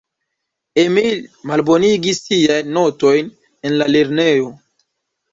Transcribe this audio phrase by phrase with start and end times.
[0.83, 1.17] Emil
[1.49, 3.29] malbonigis siajn notojn
[3.71, 4.49] en la lernejo.